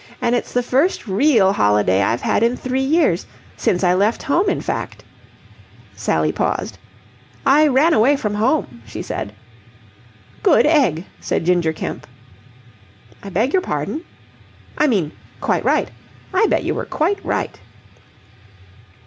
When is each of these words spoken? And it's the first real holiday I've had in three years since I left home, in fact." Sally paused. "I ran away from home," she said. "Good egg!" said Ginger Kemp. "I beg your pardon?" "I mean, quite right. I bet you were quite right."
And 0.19 0.33
it's 0.33 0.51
the 0.51 0.63
first 0.63 1.05
real 1.07 1.53
holiday 1.53 2.01
I've 2.01 2.21
had 2.21 2.41
in 2.41 2.57
three 2.57 2.81
years 2.81 3.27
since 3.55 3.83
I 3.83 3.93
left 3.93 4.23
home, 4.23 4.49
in 4.49 4.59
fact." 4.59 5.03
Sally 5.95 6.31
paused. 6.31 6.79
"I 7.45 7.67
ran 7.67 7.93
away 7.93 8.15
from 8.15 8.33
home," 8.33 8.81
she 8.83 9.03
said. 9.03 9.31
"Good 10.41 10.65
egg!" 10.65 11.05
said 11.19 11.45
Ginger 11.45 11.71
Kemp. 11.73 12.07
"I 13.21 13.29
beg 13.29 13.53
your 13.53 13.61
pardon?" 13.61 14.03
"I 14.75 14.87
mean, 14.87 15.11
quite 15.39 15.63
right. 15.63 15.91
I 16.33 16.47
bet 16.47 16.63
you 16.63 16.73
were 16.73 16.85
quite 16.85 17.23
right." 17.23 17.59